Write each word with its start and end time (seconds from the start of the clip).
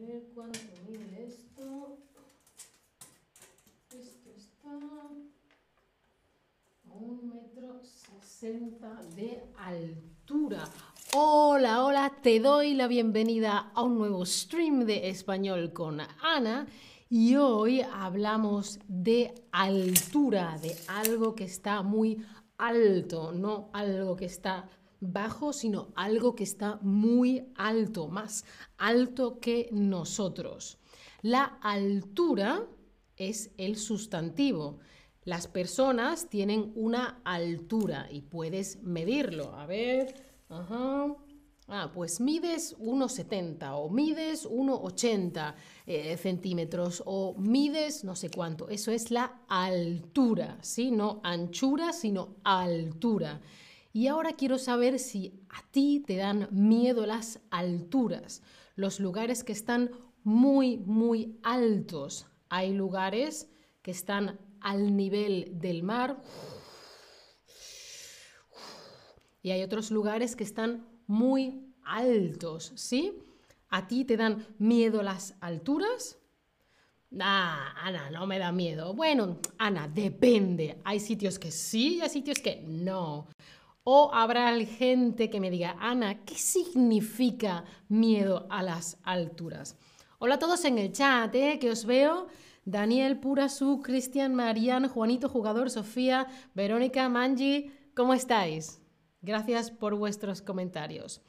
Ver 0.00 0.22
cuánto 0.34 0.58
mide 0.88 1.26
esto. 1.26 1.98
Esto 3.90 4.30
está 4.34 4.70
a 6.88 6.94
un 6.94 7.28
metro 7.28 7.82
sesenta 7.84 9.02
de 9.14 9.44
altura. 9.58 10.64
Hola, 11.14 11.84
hola, 11.84 12.16
te 12.22 12.40
doy 12.40 12.72
la 12.72 12.86
bienvenida 12.86 13.72
a 13.74 13.82
un 13.82 13.98
nuevo 13.98 14.24
stream 14.24 14.86
de 14.86 15.10
español 15.10 15.74
con 15.74 16.00
Ana. 16.22 16.66
Y 17.10 17.36
hoy 17.36 17.82
hablamos 17.82 18.78
de 18.88 19.34
altura, 19.52 20.56
de 20.62 20.76
algo 20.88 21.34
que 21.34 21.44
está 21.44 21.82
muy 21.82 22.24
alto, 22.56 23.32
no 23.32 23.68
algo 23.74 24.16
que 24.16 24.24
está 24.24 24.66
bajo, 25.00 25.52
sino 25.52 25.92
algo 25.96 26.34
que 26.34 26.44
está 26.44 26.78
muy 26.82 27.52
alto, 27.56 28.08
más 28.08 28.44
alto 28.78 29.40
que 29.40 29.68
nosotros. 29.72 30.78
La 31.22 31.44
altura 31.62 32.66
es 33.16 33.50
el 33.58 33.76
sustantivo. 33.76 34.78
Las 35.24 35.46
personas 35.46 36.28
tienen 36.28 36.72
una 36.74 37.20
altura 37.24 38.08
y 38.10 38.22
puedes 38.22 38.82
medirlo. 38.82 39.54
A 39.54 39.66
ver. 39.66 40.14
Ah, 41.72 41.92
pues 41.94 42.20
mides 42.20 42.76
1,70 42.78 43.70
o 43.74 43.88
mides 43.90 44.44
1,80 44.44 45.54
eh, 45.86 46.16
centímetros 46.16 47.00
o 47.06 47.36
mides 47.38 48.02
no 48.02 48.16
sé 48.16 48.28
cuánto. 48.28 48.68
Eso 48.68 48.90
es 48.90 49.12
la 49.12 49.42
altura, 49.46 50.58
¿sí? 50.62 50.90
No 50.90 51.20
anchura, 51.22 51.92
sino 51.92 52.34
altura. 52.42 53.40
Y 53.92 54.06
ahora 54.06 54.34
quiero 54.34 54.58
saber 54.58 54.98
si 54.98 55.40
a 55.48 55.62
ti 55.70 56.02
te 56.06 56.16
dan 56.16 56.48
miedo 56.52 57.06
las 57.06 57.40
alturas, 57.50 58.42
los 58.76 59.00
lugares 59.00 59.42
que 59.42 59.52
están 59.52 59.90
muy, 60.22 60.78
muy 60.78 61.38
altos. 61.42 62.26
Hay 62.48 62.72
lugares 62.72 63.50
que 63.82 63.90
están 63.90 64.38
al 64.60 64.96
nivel 64.96 65.58
del 65.58 65.82
mar 65.82 66.20
y 69.42 69.50
hay 69.50 69.62
otros 69.62 69.90
lugares 69.90 70.36
que 70.36 70.44
están 70.44 70.86
muy 71.06 71.74
altos, 71.82 72.72
¿sí? 72.76 73.12
¿A 73.70 73.88
ti 73.88 74.04
te 74.04 74.16
dan 74.16 74.46
miedo 74.58 75.02
las 75.02 75.34
alturas? 75.40 76.18
Ah, 77.18 77.74
Ana, 77.82 78.10
no 78.10 78.26
me 78.26 78.38
da 78.38 78.52
miedo. 78.52 78.94
Bueno, 78.94 79.38
Ana, 79.58 79.88
depende. 79.88 80.80
Hay 80.84 81.00
sitios 81.00 81.38
que 81.38 81.50
sí 81.50 81.96
y 81.96 82.00
hay 82.02 82.08
sitios 82.08 82.38
que 82.38 82.62
no. 82.66 83.26
O 83.82 84.10
habrá 84.12 84.54
gente 84.66 85.30
que 85.30 85.40
me 85.40 85.50
diga, 85.50 85.76
Ana, 85.80 86.24
¿qué 86.24 86.34
significa 86.34 87.64
miedo 87.88 88.46
a 88.50 88.62
las 88.62 88.98
alturas? 89.04 89.76
Hola 90.18 90.34
a 90.34 90.38
todos 90.38 90.66
en 90.66 90.76
el 90.76 90.92
chat, 90.92 91.34
¿eh? 91.34 91.58
que 91.58 91.70
os 91.70 91.86
veo. 91.86 92.26
Daniel, 92.66 93.18
Purasu, 93.18 93.80
Cristian, 93.82 94.34
Marian, 94.34 94.86
Juanito, 94.86 95.30
Jugador, 95.30 95.70
Sofía, 95.70 96.26
Verónica, 96.54 97.08
Manji, 97.08 97.72
¿cómo 97.94 98.12
estáis? 98.12 98.82
Gracias 99.22 99.70
por 99.70 99.94
vuestros 99.94 100.42
comentarios. 100.42 101.22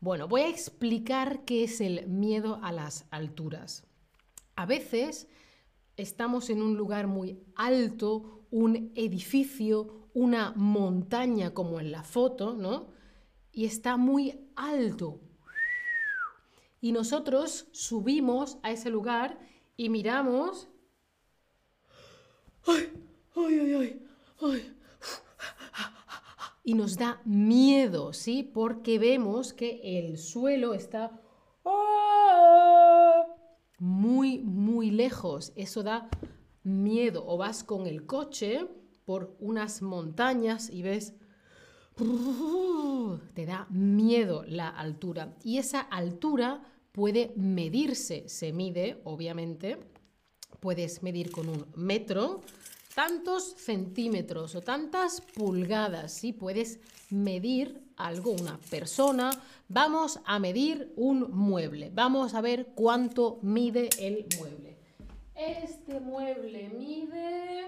Bueno, 0.00 0.26
voy 0.26 0.42
a 0.42 0.48
explicar 0.48 1.44
qué 1.44 1.62
es 1.62 1.80
el 1.80 2.08
miedo 2.08 2.58
a 2.62 2.72
las 2.72 3.06
alturas. 3.12 3.84
A 4.56 4.66
veces 4.66 5.28
estamos 5.96 6.50
en 6.50 6.62
un 6.62 6.76
lugar 6.76 7.06
muy 7.06 7.38
alto, 7.54 8.46
un 8.50 8.92
edificio, 8.94 10.08
una 10.14 10.52
montaña 10.56 11.52
como 11.54 11.80
en 11.80 11.90
la 11.90 12.02
foto, 12.02 12.54
¿no? 12.54 12.88
Y 13.52 13.66
está 13.66 13.96
muy 13.96 14.40
alto. 14.56 15.20
Y 16.80 16.92
nosotros 16.92 17.66
subimos 17.72 18.58
a 18.62 18.70
ese 18.70 18.90
lugar 18.90 19.38
y 19.76 19.88
miramos. 19.88 20.68
¡Ay! 22.66 22.92
¡Ay, 23.36 23.58
ay, 23.58 24.02
ay! 24.40 24.76
Y 26.62 26.74
nos 26.74 26.96
da 26.96 27.20
miedo, 27.24 28.12
¿sí? 28.12 28.42
Porque 28.42 28.98
vemos 28.98 29.52
que 29.52 29.98
el 29.98 30.18
suelo 30.18 30.74
está. 30.74 31.20
Muy, 33.84 34.38
muy 34.38 34.90
lejos. 34.90 35.52
Eso 35.56 35.82
da 35.82 36.08
miedo. 36.62 37.22
O 37.26 37.36
vas 37.36 37.62
con 37.62 37.86
el 37.86 38.06
coche 38.06 38.66
por 39.04 39.36
unas 39.38 39.82
montañas 39.82 40.70
y 40.70 40.80
ves, 40.80 41.12
te 43.34 43.44
da 43.44 43.66
miedo 43.68 44.44
la 44.46 44.68
altura. 44.68 45.36
Y 45.44 45.58
esa 45.58 45.80
altura 45.80 46.64
puede 46.92 47.34
medirse, 47.36 48.26
se 48.26 48.54
mide, 48.54 49.02
obviamente, 49.04 49.78
puedes 50.60 51.02
medir 51.02 51.30
con 51.30 51.50
un 51.50 51.66
metro, 51.76 52.40
tantos 52.94 53.54
centímetros 53.56 54.54
o 54.54 54.60
tantas 54.60 55.20
pulgadas, 55.20 56.12
¿sí? 56.12 56.32
Puedes 56.32 56.78
medir 57.10 57.82
algo, 57.96 58.30
una 58.30 58.58
persona. 58.70 59.30
Vamos 59.68 60.20
a 60.24 60.38
medir 60.38 60.92
un 60.96 61.30
mueble. 61.32 61.90
Vamos 61.92 62.34
a 62.34 62.40
ver 62.40 62.68
cuánto 62.74 63.38
mide 63.42 63.88
el 63.98 64.26
mueble. 64.38 64.76
Este 65.34 65.98
mueble 65.98 66.68
mide 66.68 67.64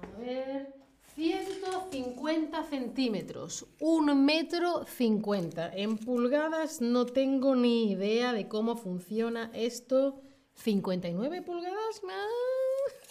a 0.00 0.18
ver, 0.18 0.74
150 1.14 2.64
centímetros, 2.64 3.66
un 3.80 4.24
metro 4.24 4.84
50. 4.84 5.74
En 5.74 5.98
pulgadas 5.98 6.80
no 6.80 7.06
tengo 7.06 7.56
ni 7.56 7.90
idea 7.90 8.32
de 8.32 8.48
cómo 8.48 8.76
funciona 8.76 9.50
esto. 9.54 10.20
¿59 10.64 11.44
pulgadas? 11.44 12.02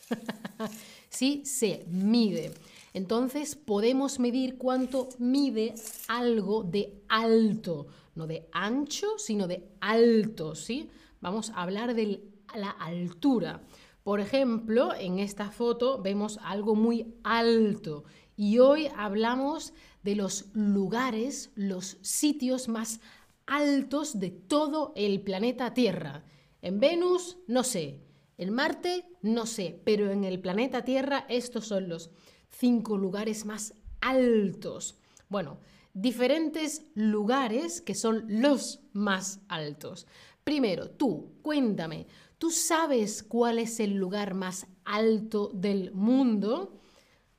sí, 1.09 1.43
se 1.45 1.85
mide. 1.89 2.53
Entonces 2.93 3.55
podemos 3.55 4.19
medir 4.19 4.57
cuánto 4.57 5.09
mide 5.17 5.73
algo 6.07 6.63
de 6.63 7.01
alto, 7.09 7.87
no 8.15 8.27
de 8.27 8.47
ancho, 8.51 9.17
sino 9.17 9.47
de 9.47 9.67
alto, 9.81 10.55
¿sí? 10.55 10.89
Vamos 11.21 11.49
a 11.49 11.63
hablar 11.63 11.95
de 11.95 12.21
la 12.55 12.69
altura. 12.69 13.61
Por 14.03 14.19
ejemplo, 14.19 14.93
en 14.93 15.19
esta 15.19 15.49
foto 15.49 16.01
vemos 16.01 16.39
algo 16.43 16.75
muy 16.75 17.15
alto 17.23 18.03
y 18.35 18.59
hoy 18.59 18.89
hablamos 18.95 19.73
de 20.03 20.15
los 20.15 20.47
lugares, 20.53 21.51
los 21.55 21.97
sitios 22.01 22.67
más 22.67 22.99
altos 23.47 24.19
de 24.19 24.29
todo 24.29 24.91
el 24.95 25.21
planeta 25.21 25.73
Tierra. 25.73 26.23
En 26.61 26.79
Venus, 26.79 27.37
no 27.47 27.63
sé. 27.63 28.01
En 28.37 28.53
Marte, 28.53 29.05
no 29.21 29.45
sé. 29.45 29.79
Pero 29.83 30.11
en 30.11 30.23
el 30.23 30.39
planeta 30.39 30.83
Tierra, 30.83 31.25
estos 31.29 31.67
son 31.67 31.89
los 31.89 32.09
cinco 32.49 32.97
lugares 32.97 33.45
más 33.45 33.73
altos. 34.01 34.95
Bueno, 35.29 35.59
diferentes 35.93 36.85
lugares 36.95 37.81
que 37.81 37.95
son 37.95 38.25
los 38.27 38.81
más 38.93 39.39
altos. 39.47 40.07
Primero, 40.43 40.89
tú, 40.89 41.35
cuéntame, 41.41 42.07
¿Tú 42.43 42.51
sabes 42.51 43.23
cuál 43.23 43.57
es 43.57 43.79
el 43.79 43.93
lugar 43.93 44.33
más 44.33 44.67
alto 44.83 45.49
del 45.53 45.93
mundo? 45.93 46.77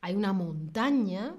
Hay 0.01 0.15
una 0.15 0.33
montaña 0.33 1.37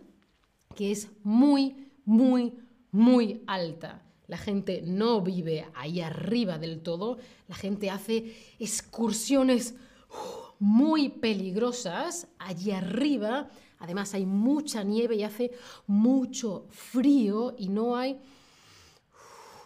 que 0.75 0.91
es 0.91 1.09
muy, 1.23 1.91
muy, 2.05 2.59
muy 2.91 3.41
alta. 3.47 4.04
La 4.28 4.38
gente 4.38 4.81
no 4.84 5.22
vive 5.22 5.68
ahí 5.75 6.02
arriba 6.02 6.58
del 6.58 6.81
todo. 6.81 7.18
La 7.47 7.56
gente 7.56 7.90
hace 7.90 8.36
excursiones 8.59 9.75
uh, 10.09 10.53
muy 10.59 11.09
peligrosas 11.09 12.28
allí 12.40 12.72
arriba. 12.72 13.50
Además 13.80 14.13
hay 14.13 14.25
mucha 14.25 14.84
nieve 14.84 15.16
y 15.16 15.24
hace 15.24 15.52
mucho 15.88 16.68
frío 16.69 17.56
y 17.58 17.69
no 17.69 17.96
hay 17.96 18.19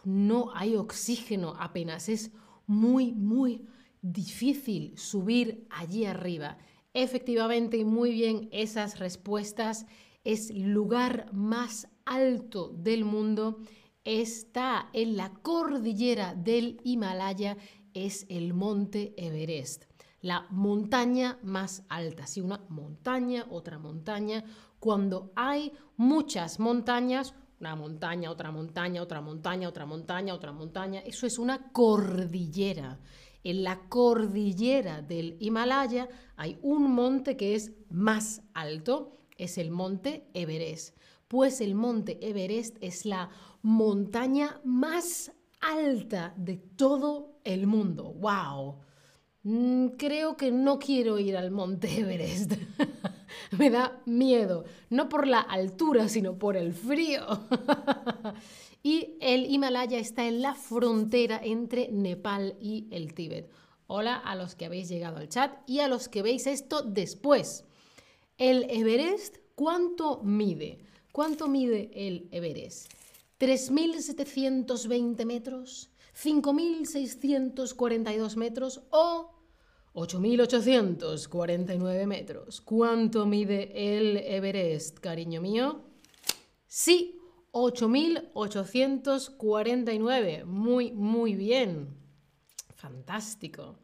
no 0.05 0.51
hay 0.55 0.75
oxígeno 0.75 1.55
apenas. 1.59 2.09
Es 2.09 2.31
muy 2.65 3.13
muy 3.13 3.65
difícil 4.01 4.97
subir 4.97 5.65
allí 5.69 6.05
arriba. 6.05 6.57
Efectivamente, 6.93 7.85
muy 7.85 8.11
bien, 8.11 8.49
esas 8.51 8.99
respuestas 8.99 9.85
es 10.23 10.51
lugar 10.51 11.31
más 11.33 11.87
alto 12.05 12.69
del 12.69 13.05
mundo. 13.05 13.59
Está 14.05 14.89
en 14.93 15.17
la 15.17 15.29
cordillera 15.41 16.33
del 16.33 16.79
Himalaya, 16.83 17.57
es 17.93 18.25
el 18.29 18.53
monte 18.53 19.13
Everest. 19.17 19.85
La 20.21 20.47
montaña 20.49 21.37
más 21.43 21.83
alta, 21.89 22.25
sí, 22.25 22.39
una 22.39 22.61
montaña, 22.69 23.45
otra 23.49 23.77
montaña. 23.77 24.45
Cuando 24.79 25.31
hay 25.35 25.73
muchas 25.97 26.59
montañas, 26.59 27.33
una 27.59 27.75
montaña, 27.75 28.31
otra 28.31 28.51
montaña, 28.51 29.01
otra 29.01 29.21
montaña, 29.21 29.67
otra 29.67 29.85
montaña, 29.85 30.33
otra 30.33 30.51
montaña, 30.53 31.01
eso 31.01 31.27
es 31.27 31.37
una 31.37 31.71
cordillera. 31.71 32.99
En 33.43 33.63
la 33.63 33.89
cordillera 33.89 35.01
del 35.01 35.35
Himalaya 35.39 36.07
hay 36.37 36.57
un 36.61 36.91
monte 36.91 37.35
que 37.35 37.55
es 37.55 37.73
más 37.89 38.43
alto, 38.53 39.17
es 39.37 39.57
el 39.57 39.71
monte 39.71 40.29
Everest. 40.33 40.97
Pues 41.29 41.61
el 41.61 41.75
monte 41.75 42.17
Everest 42.27 42.75
es 42.81 43.05
la 43.05 43.29
montaña 43.61 44.59
más 44.63 45.31
alta 45.61 46.33
de 46.35 46.57
todo 46.57 47.39
el 47.43 47.67
mundo. 47.67 48.13
¡Wow! 48.13 48.79
Mm, 49.43 49.89
creo 49.89 50.35
que 50.35 50.49
no 50.49 50.79
quiero 50.79 51.19
ir 51.19 51.37
al 51.37 51.51
Monte 51.51 51.87
Everest. 51.99 52.53
Me 53.59 53.69
da 53.69 54.01
miedo, 54.07 54.65
no 54.89 55.07
por 55.07 55.27
la 55.27 55.39
altura, 55.39 56.09
sino 56.09 56.39
por 56.39 56.57
el 56.57 56.73
frío. 56.73 57.21
y 58.83 59.15
el 59.21 59.45
Himalaya 59.45 59.99
está 59.99 60.27
en 60.27 60.41
la 60.41 60.55
frontera 60.55 61.39
entre 61.43 61.89
Nepal 61.91 62.55
y 62.59 62.87
el 62.89 63.13
Tíbet. 63.13 63.51
Hola 63.85 64.15
a 64.15 64.35
los 64.35 64.55
que 64.55 64.65
habéis 64.65 64.89
llegado 64.89 65.17
al 65.17 65.29
chat 65.29 65.53
y 65.67 65.81
a 65.81 65.87
los 65.87 66.09
que 66.09 66.23
veis 66.23 66.47
esto 66.47 66.81
después. 66.81 67.65
El 68.39 68.65
Everest, 68.71 69.37
¿cuánto 69.53 70.23
mide? 70.23 70.88
¿Cuánto 71.11 71.47
mide 71.47 71.89
el 71.93 72.27
Everest? 72.31 72.91
¿3.720 73.39 75.25
metros? 75.25 75.89
¿5.642 76.15 78.35
metros 78.35 78.81
o 78.91 79.31
8.849 79.93 82.05
metros? 82.05 82.61
¿Cuánto 82.61 83.25
mide 83.25 83.97
el 83.97 84.17
Everest, 84.17 84.99
cariño 84.99 85.41
mío? 85.41 85.81
Sí, 86.67 87.19
8.849. 87.51 90.45
Muy, 90.45 90.91
muy 90.91 91.33
bien. 91.35 91.97
Fantástico. 92.75 93.79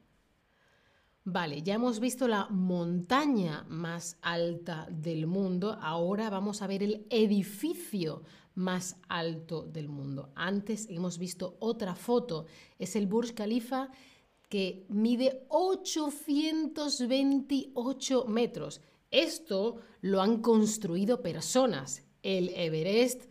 Vale, 1.27 1.63
ya 1.63 1.73
hemos 1.73 1.99
visto 1.99 2.27
la 2.27 2.45
montaña 2.51 3.65
más 3.67 4.15
alta 4.21 4.87
del 4.91 5.25
mundo, 5.25 5.75
ahora 5.81 6.29
vamos 6.29 6.61
a 6.61 6.67
ver 6.67 6.83
el 6.83 7.07
edificio 7.09 8.21
más 8.53 8.97
alto 9.09 9.63
del 9.63 9.89
mundo. 9.89 10.29
Antes 10.35 10.87
hemos 10.87 11.17
visto 11.17 11.57
otra 11.59 11.95
foto, 11.95 12.45
es 12.77 12.95
el 12.95 13.07
Burj 13.07 13.33
Khalifa 13.33 13.89
que 14.49 14.85
mide 14.89 15.47
828 15.49 18.25
metros. 18.25 18.81
Esto 19.09 19.77
lo 20.01 20.21
han 20.21 20.43
construido 20.43 21.23
personas. 21.23 22.03
El 22.21 22.49
Everest 22.49 23.23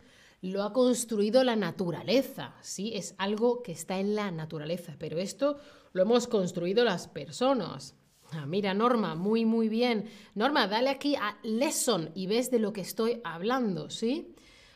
lo 0.45 0.63
ha 0.63 0.73
construido 0.73 1.43
la 1.43 1.55
naturaleza, 1.55 2.55
¿sí? 2.61 2.91
Es 2.93 3.15
algo 3.17 3.63
que 3.63 3.71
está 3.71 3.99
en 3.99 4.15
la 4.15 4.31
naturaleza, 4.31 4.95
pero 4.99 5.17
esto 5.17 5.57
lo 5.93 6.03
hemos 6.03 6.27
construido 6.27 6.83
las 6.83 7.07
personas. 7.07 7.95
Ah, 8.31 8.45
mira, 8.45 8.73
Norma, 8.73 9.15
muy, 9.15 9.45
muy 9.45 9.69
bien. 9.69 10.05
Norma, 10.33 10.67
dale 10.67 10.89
aquí 10.89 11.15
a 11.15 11.37
lesson 11.43 12.11
y 12.15 12.27
ves 12.27 12.51
de 12.51 12.59
lo 12.59 12.73
que 12.73 12.81
estoy 12.81 13.21
hablando, 13.23 13.89
¿sí? 13.89 14.35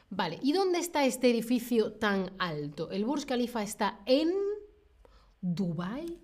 Vale, 0.09 0.39
¿y 0.41 0.53
dónde 0.53 0.79
está 0.79 1.05
este 1.05 1.29
edificio 1.29 1.93
tan 1.93 2.31
alto? 2.39 2.89
El 2.89 3.05
Burj 3.05 3.25
Khalifa 3.25 3.61
está 3.61 3.99
en 4.05 4.31
Dubai, 5.41 6.19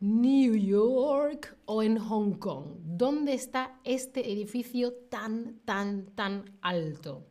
New 0.00 0.54
York 0.54 1.58
o 1.66 1.82
en 1.82 1.98
Hong 1.98 2.34
Kong. 2.38 2.76
¿Dónde 2.82 3.34
está 3.34 3.78
este 3.84 4.32
edificio 4.32 4.94
tan, 5.10 5.60
tan, 5.64 6.14
tan 6.14 6.58
alto? 6.62 7.26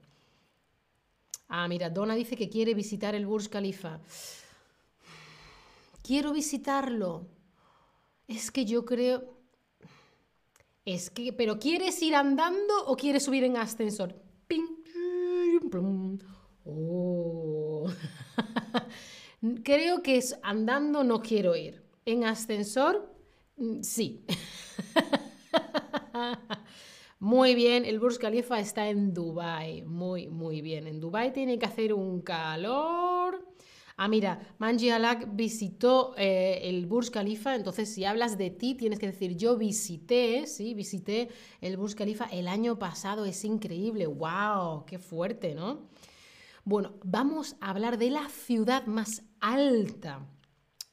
Ah, 1.50 1.68
mira, 1.68 1.90
Donna 1.90 2.16
dice 2.16 2.36
que 2.36 2.50
quiere 2.50 2.74
visitar 2.74 3.16
el 3.16 3.26
Burj 3.26 3.50
Khalifa 3.50 4.00
quiero 6.08 6.32
visitarlo. 6.32 7.28
Es 8.28 8.50
que 8.50 8.66
yo 8.66 8.86
creo... 8.86 9.36
Es 10.86 11.10
que, 11.10 11.34
pero 11.34 11.60
¿quieres 11.60 12.02
ir 12.02 12.16
andando 12.16 12.74
o 12.86 12.96
quieres 12.96 13.26
subir 13.26 13.44
en 13.44 13.58
ascensor? 13.58 14.16
Oh. 16.64 17.90
creo 19.64 20.02
que 20.02 20.16
es 20.16 20.40
andando 20.44 21.04
no 21.04 21.22
quiero 21.22 21.58
ir. 21.58 21.84
En 22.06 22.24
ascensor, 22.24 23.14
mm, 23.58 23.82
sí. 23.82 24.24
Muy 27.20 27.56
bien, 27.56 27.84
el 27.86 28.00
Burj 28.00 28.20
Khalifa 28.20 28.60
está 28.60 28.90
en 28.90 29.14
Dubai. 29.14 29.82
Muy, 29.84 30.28
muy 30.28 30.62
bien. 30.62 30.86
En 30.86 31.00
Dubai 31.00 31.34
tiene 31.34 31.58
que 31.58 31.66
hacer 31.66 31.94
un 31.94 32.22
calor. 32.22 33.44
Ah, 34.00 34.08
mira, 34.08 34.40
Manji 34.60 34.92
Alak 34.92 35.36
visitó 35.36 36.14
eh, 36.18 36.60
el 36.66 36.86
Burj 36.86 37.10
Khalifa, 37.10 37.56
entonces 37.56 37.92
si 37.92 38.06
hablas 38.06 38.38
de 38.38 38.52
ti 38.52 38.76
tienes 38.76 39.00
que 39.00 39.08
decir 39.08 39.36
yo 39.36 39.58
visité, 39.58 40.46
sí, 40.46 40.76
visité 40.76 41.30
el 41.62 41.78
Burj 41.78 41.96
Khalifa 41.96 42.26
el 42.26 42.48
año 42.48 42.78
pasado, 42.78 43.26
es 43.26 43.44
increíble, 43.44 44.06
wow, 44.06 44.86
qué 44.86 45.00
fuerte, 45.00 45.56
¿no? 45.56 45.88
Bueno, 46.64 46.94
vamos 47.04 47.56
a 47.60 47.72
hablar 47.72 47.98
de 47.98 48.12
la 48.12 48.30
ciudad 48.30 48.86
más 48.86 49.24
alta. 49.40 50.28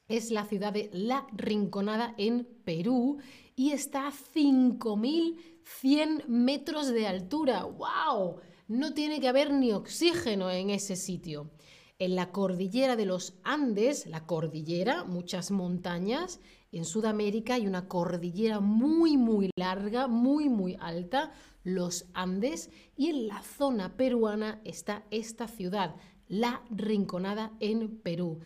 Es 0.07 0.29
la 0.29 0.45
ciudad 0.45 0.71
de 0.71 0.91
La 0.93 1.25
Rinconada 1.35 2.13
en 2.19 2.47
Perú 2.63 3.17
y 3.55 3.71
está 3.71 4.07
a 4.07 4.11
5.100 4.11 6.27
metros 6.27 6.89
de 6.89 7.07
altura. 7.07 7.63
¡Wow! 7.63 8.35
No 8.67 8.93
tiene 8.93 9.19
que 9.19 9.27
haber 9.27 9.51
ni 9.51 9.71
oxígeno 9.71 10.51
en 10.51 10.69
ese 10.69 10.95
sitio. 10.95 11.49
En 11.97 12.15
la 12.15 12.31
cordillera 12.31 12.95
de 12.95 13.07
los 13.07 13.33
Andes, 13.43 14.05
la 14.05 14.27
cordillera, 14.27 15.05
muchas 15.05 15.49
montañas, 15.49 16.39
en 16.71 16.85
Sudamérica 16.85 17.55
hay 17.55 17.65
una 17.65 17.87
cordillera 17.87 18.59
muy, 18.59 19.17
muy 19.17 19.49
larga, 19.55 20.05
muy, 20.05 20.49
muy 20.49 20.77
alta, 20.81 21.31
los 21.63 22.05
Andes, 22.13 22.69
y 22.95 23.07
en 23.07 23.27
la 23.27 23.41
zona 23.41 23.97
peruana 23.97 24.61
está 24.65 25.03
esta 25.09 25.47
ciudad, 25.47 25.95
La 26.27 26.61
Rinconada 26.69 27.53
en 27.59 27.97
Perú. 27.97 28.41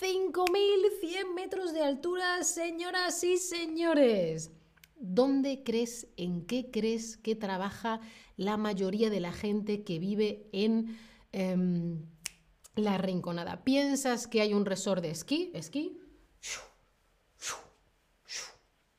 5.100 0.00 1.34
metros 1.34 1.72
de 1.72 1.82
altura, 1.82 2.44
señoras 2.44 3.24
y 3.24 3.38
señores. 3.38 4.50
¿Dónde 4.96 5.62
crees, 5.64 6.08
en 6.16 6.46
qué 6.46 6.70
crees 6.70 7.16
que 7.16 7.34
trabaja 7.34 8.00
la 8.36 8.56
mayoría 8.56 9.10
de 9.10 9.20
la 9.20 9.32
gente 9.32 9.84
que 9.84 9.98
vive 9.98 10.48
en... 10.52 10.98
Em, 11.32 12.06
la 12.76 12.98
Rinconada. 12.98 13.64
¿Piensas 13.64 14.26
que 14.26 14.42
hay 14.42 14.54
un 14.54 14.66
resort 14.66 15.02
de 15.02 15.10
esquí? 15.10 15.50
¿Esquí? 15.54 15.98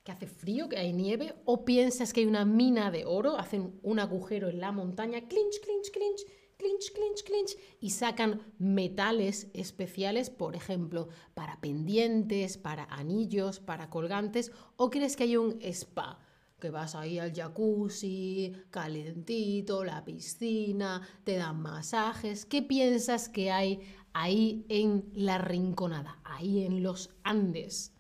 ¿Que 0.04 0.12
hace 0.12 0.28
frío? 0.28 0.68
¿Que 0.68 0.78
hay 0.78 0.94
nieve? 0.94 1.36
¿O 1.46 1.64
piensas 1.64 2.12
que 2.12 2.22
hay 2.22 2.26
una 2.26 2.46
mina 2.46 2.92
de 2.92 3.06
oro? 3.06 3.38
Hacen 3.38 3.80
un 3.84 4.00
agujero 4.00 4.50
en 4.50 4.60
la 4.60 4.72
montaña, 4.72 5.28
clinch, 5.28 5.60
clinch, 5.62 5.92
clinch, 5.92 6.22
clinch, 6.58 6.92
clinch, 6.94 7.24
clinch, 7.24 7.58
y 7.80 7.92
sacan 7.92 8.42
metales 8.58 9.48
especiales, 9.54 10.30
por 10.30 10.56
ejemplo, 10.56 11.10
para 11.34 11.60
pendientes, 11.62 12.58
para 12.58 12.86
anillos, 12.86 13.60
para 13.60 13.90
colgantes. 13.90 14.52
¿O 14.76 14.90
crees 14.90 15.16
que 15.16 15.24
hay 15.24 15.38
un 15.38 15.60
spa? 15.62 16.20
que 16.60 16.72
vas 16.72 16.96
ahí 16.96 17.20
al 17.20 17.34
jacuzzi, 17.34 18.52
calentito, 18.72 19.84
la 19.84 20.04
piscina, 20.04 21.08
te 21.24 21.36
dan 21.36 21.62
masajes. 21.62 22.46
¿Qué 22.46 22.64
piensas 22.64 23.30
que 23.30 23.52
hay 23.52 23.82
ahí 24.14 24.66
en 24.68 25.08
la 25.14 25.38
rinconada, 25.38 26.20
ahí 26.24 26.64
en 26.66 26.82
los 26.82 27.12
Andes? 27.24 27.94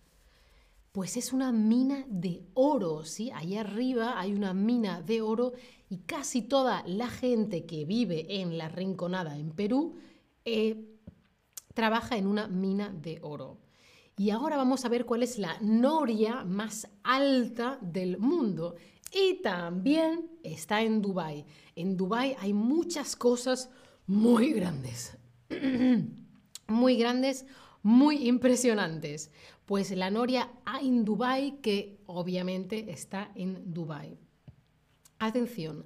Pues 0.91 1.17
es 1.17 1.33
una 1.33 1.51
mina 1.51 2.03
de 2.09 2.47
oro, 2.55 3.05
¿sí? 3.05 3.29
Ahí 3.31 3.55
arriba 3.55 4.19
hay 4.19 4.33
una 4.33 4.55
mina 4.55 5.03
de 5.03 5.21
oro 5.21 5.53
y 5.89 5.99
casi 5.99 6.41
toda 6.41 6.83
la 6.85 7.09
gente 7.09 7.65
que 7.65 7.85
vive 7.85 8.41
en 8.41 8.57
la 8.57 8.69
rinconada 8.69 9.37
en 9.37 9.51
Perú 9.51 9.95
eh, 10.45 10.97
trabaja 11.73 12.17
en 12.17 12.27
una 12.27 12.47
mina 12.47 12.89
de 12.89 13.19
oro. 13.21 13.59
Y 14.17 14.31
ahora 14.31 14.57
vamos 14.57 14.83
a 14.83 14.89
ver 14.89 15.05
cuál 15.05 15.21
es 15.21 15.37
la 15.37 15.57
noria 15.61 16.43
más 16.43 16.89
alta 17.03 17.77
del 17.81 18.17
mundo. 18.17 18.75
Y 19.13 19.41
también 19.41 20.27
está 20.43 20.81
en 20.81 21.01
Dubái. 21.01 21.45
En 21.75 21.95
Dubái 21.95 22.35
hay 22.39 22.51
muchas 22.51 23.15
cosas 23.15 23.69
muy 24.07 24.53
grandes. 24.53 25.17
muy 26.67 26.97
grandes, 26.97 27.45
muy 27.83 28.27
impresionantes. 28.27 29.31
Pues 29.65 29.91
la 29.91 30.09
noria 30.09 30.49
en 30.81 31.05
Dubái, 31.05 31.59
que 31.61 31.99
obviamente 32.07 32.91
está 32.91 33.31
en 33.35 33.71
Dubái. 33.73 34.17
Atención, 35.19 35.85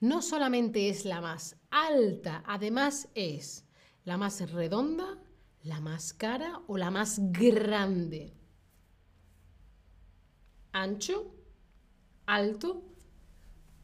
no 0.00 0.22
solamente 0.22 0.88
es 0.88 1.04
la 1.04 1.20
más 1.20 1.56
alta, 1.70 2.42
además 2.46 3.08
es 3.14 3.64
la 4.04 4.16
más 4.16 4.50
redonda, 4.50 5.18
¿La 5.64 5.80
más 5.80 6.12
cara 6.12 6.60
o 6.66 6.78
la 6.78 6.90
más 6.90 7.20
grande? 7.32 8.32
Ancho, 10.72 11.34
alto, 12.26 12.82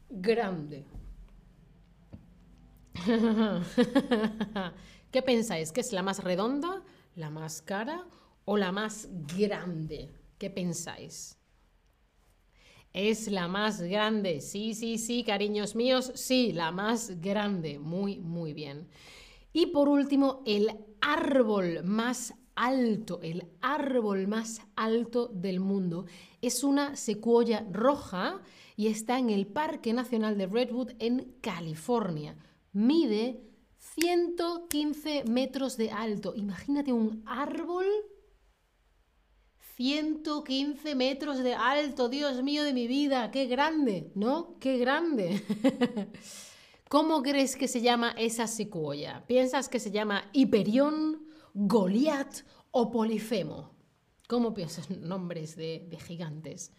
grande. 0.09 0.85
¿Qué 5.11 5.21
pensáis? 5.21 5.71
¿Que 5.71 5.81
es 5.81 5.91
la 5.91 6.01
más 6.01 6.23
redonda, 6.23 6.81
la 7.15 7.29
más 7.29 7.61
cara 7.61 8.07
o 8.45 8.57
la 8.57 8.71
más 8.71 9.07
grande? 9.37 10.11
¿Qué 10.39 10.49
pensáis? 10.49 11.37
Es 12.95 13.29
la 13.29 13.49
más 13.49 13.81
grande. 13.81 14.39
Sí, 14.39 14.73
sí, 14.73 14.97
sí, 14.97 15.25
cariños 15.25 15.75
míos, 15.75 16.13
sí, 16.15 16.53
la 16.53 16.71
más 16.71 17.19
grande. 17.19 17.77
Muy, 17.77 18.19
muy 18.19 18.53
bien. 18.53 18.87
Y 19.51 19.65
por 19.65 19.89
último, 19.89 20.41
el 20.45 20.69
árbol 21.01 21.83
más 21.83 22.33
alto, 22.55 23.19
el 23.21 23.51
árbol 23.59 24.29
más 24.29 24.61
alto 24.77 25.27
del 25.27 25.59
mundo. 25.59 26.05
Es 26.41 26.63
una 26.63 26.95
secuoya 26.95 27.67
roja 27.69 28.41
y 28.77 28.87
está 28.87 29.19
en 29.19 29.29
el 29.29 29.45
Parque 29.45 29.91
Nacional 29.91 30.37
de 30.37 30.47
Redwood 30.47 30.91
en 30.99 31.35
California. 31.41 32.37
Mide 32.71 33.41
115 33.77 35.25
metros 35.25 35.75
de 35.75 35.91
alto. 35.91 36.33
Imagínate 36.33 36.93
un 36.93 37.23
árbol 37.25 37.87
115 39.75 40.95
metros 40.95 41.39
de 41.39 41.53
alto, 41.53 42.07
Dios 42.07 42.41
mío 42.41 42.63
de 42.63 42.73
mi 42.73 42.87
vida, 42.87 43.29
qué 43.31 43.45
grande, 43.45 44.09
¿no? 44.15 44.57
Qué 44.59 44.77
grande. 44.77 45.43
¿Cómo 46.89 47.21
crees 47.21 47.57
que 47.57 47.67
se 47.67 47.81
llama 47.81 48.15
esa 48.17 48.47
secuoya? 48.47 49.25
¿Piensas 49.27 49.67
que 49.67 49.79
se 49.79 49.91
llama 49.91 50.29
Hiperión, 50.31 51.27
Goliat 51.53 52.37
o 52.71 52.89
Polifemo? 52.89 53.75
¿Cómo 54.29 54.53
piensas 54.53 54.89
nombres 55.01 55.57
de, 55.57 55.85
de 55.89 55.99
gigantes? 55.99 56.71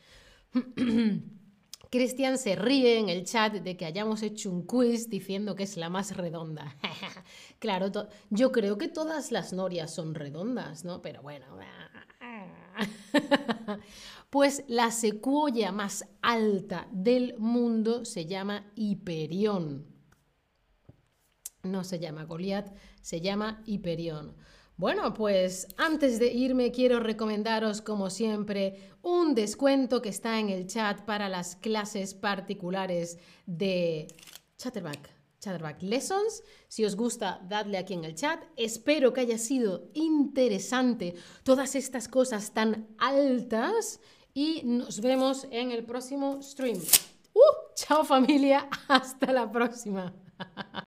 Cristian 1.91 2.39
se 2.39 2.57
ríe 2.57 2.99
en 2.99 3.11
el 3.11 3.25
chat 3.25 3.53
de 3.55 3.77
que 3.77 3.85
hayamos 3.85 4.23
hecho 4.23 4.51
un 4.51 4.63
quiz 4.63 5.09
diciendo 5.09 5.55
que 5.55 5.65
es 5.65 5.77
la 5.77 5.91
más 5.91 6.17
redonda. 6.17 6.77
claro, 7.59 7.91
yo 8.31 8.53
creo 8.53 8.79
que 8.79 8.89
todas 8.89 9.33
las 9.33 9.53
norias 9.53 9.95
son 9.95 10.15
redondas, 10.15 10.85
¿no? 10.85 11.03
Pero 11.03 11.23
bueno. 11.23 11.47
pues 14.31 14.65
la 14.69 14.91
secuoya 14.91 15.73
más 15.73 16.05
alta 16.23 16.89
del 16.93 17.35
mundo 17.39 18.05
se 18.05 18.27
llama 18.27 18.71
Hiperión. 18.75 19.87
No 21.63 21.85
se 21.85 21.99
llama 21.99 22.25
Goliat, 22.25 22.75
se 23.01 23.21
llama 23.21 23.63
Hiperión. 23.67 24.37
Bueno, 24.77 25.15
pues 25.15 25.69
antes 25.79 26.19
de 26.19 26.33
irme 26.33 26.71
quiero 26.71 27.01
recomendaros, 27.01 27.81
como 27.81 28.11
siempre, 28.11 28.91
un 29.01 29.35
descuento 29.35 30.03
que 30.03 30.11
está 30.11 30.39
en 30.39 30.51
el 30.51 30.67
chat 30.67 31.01
para 31.03 31.31
las 31.31 31.57
clases 31.57 32.13
particulares 32.13 33.19
de 33.47 34.09
Chatterback. 34.59 35.16
Chatterback 35.41 35.83
Lessons. 35.83 36.43
Si 36.69 36.85
os 36.85 36.97
gusta, 36.97 37.41
dadle 37.49 37.79
aquí 37.79 37.95
en 37.95 38.05
el 38.05 38.15
chat. 38.15 38.43
Espero 38.57 39.13
que 39.13 39.21
haya 39.21 39.39
sido 39.39 39.91
interesante 39.95 41.15
todas 41.43 41.75
estas 41.75 42.09
cosas 42.09 42.53
tan 42.53 42.89
altas 42.99 44.01
y 44.35 44.63
nos 44.65 45.01
vemos 45.01 45.47
en 45.51 45.73
el 45.73 45.85
próximo 45.85 46.43
stream. 46.43 46.79
¡Uh! 47.33 47.75
Chao 47.75 48.05
familia, 48.05 48.69
hasta 48.89 49.33
la 49.33 49.51
próxima. 49.51 50.13